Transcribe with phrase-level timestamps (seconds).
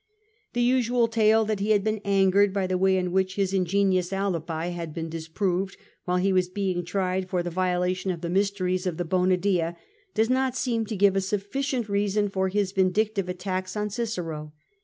[0.53, 4.09] The usual tale, that he had been angered by the way in which his ingenious
[4.09, 8.87] alihi had been disproved, while ho was being tried for the violation of the mysteries
[8.87, 9.73] of the Bona Dea,
[10.15, 14.53] does not seem to give a sufficient reason for his vindictive attacks on Cicero.